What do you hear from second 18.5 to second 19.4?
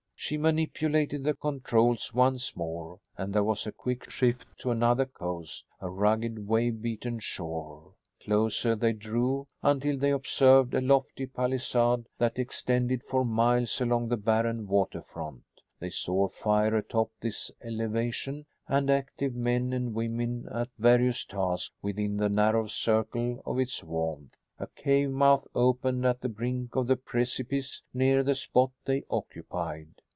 and active